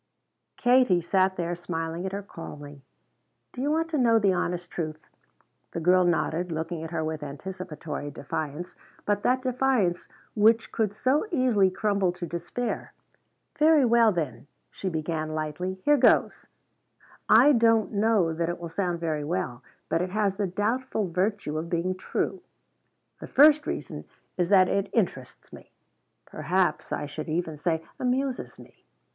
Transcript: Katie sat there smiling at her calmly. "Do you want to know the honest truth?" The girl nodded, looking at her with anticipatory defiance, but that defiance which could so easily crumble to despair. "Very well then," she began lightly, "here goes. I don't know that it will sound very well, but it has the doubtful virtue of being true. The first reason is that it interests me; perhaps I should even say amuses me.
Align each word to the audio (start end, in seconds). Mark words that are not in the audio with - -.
Katie 0.57 0.99
sat 0.99 1.35
there 1.35 1.55
smiling 1.55 2.07
at 2.07 2.11
her 2.11 2.23
calmly. 2.23 2.81
"Do 3.53 3.61
you 3.61 3.69
want 3.69 3.87
to 3.91 3.99
know 3.99 4.17
the 4.17 4.33
honest 4.33 4.71
truth?" 4.71 5.07
The 5.73 5.79
girl 5.79 6.03
nodded, 6.05 6.51
looking 6.51 6.83
at 6.83 6.89
her 6.89 7.03
with 7.03 7.21
anticipatory 7.21 8.09
defiance, 8.09 8.75
but 9.05 9.21
that 9.21 9.43
defiance 9.43 10.07
which 10.33 10.71
could 10.71 10.95
so 10.95 11.27
easily 11.29 11.69
crumble 11.69 12.11
to 12.13 12.25
despair. 12.25 12.93
"Very 13.59 13.85
well 13.85 14.11
then," 14.11 14.47
she 14.71 14.89
began 14.89 15.35
lightly, 15.35 15.75
"here 15.85 15.97
goes. 15.97 16.47
I 17.29 17.51
don't 17.51 17.91
know 17.91 18.33
that 18.33 18.49
it 18.49 18.59
will 18.59 18.69
sound 18.69 18.99
very 18.99 19.23
well, 19.23 19.61
but 19.87 20.01
it 20.01 20.09
has 20.09 20.35
the 20.37 20.47
doubtful 20.47 21.11
virtue 21.11 21.59
of 21.59 21.69
being 21.69 21.93
true. 21.93 22.41
The 23.19 23.27
first 23.27 23.67
reason 23.67 24.05
is 24.35 24.49
that 24.49 24.67
it 24.67 24.89
interests 24.93 25.53
me; 25.53 25.71
perhaps 26.25 26.91
I 26.91 27.05
should 27.05 27.29
even 27.29 27.55
say 27.59 27.85
amuses 27.99 28.57
me. 28.57 28.83